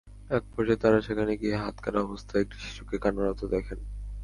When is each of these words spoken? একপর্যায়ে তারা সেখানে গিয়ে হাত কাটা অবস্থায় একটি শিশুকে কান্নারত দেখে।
একপর্যায়ে 0.31 0.81
তারা 0.83 0.99
সেখানে 1.07 1.33
গিয়ে 1.41 1.55
হাত 1.63 1.75
কাটা 1.83 1.99
অবস্থায় 2.01 2.41
একটি 2.43 2.57
শিশুকে 2.63 2.95
কান্নারত 3.03 3.41
দেখে। 3.53 3.73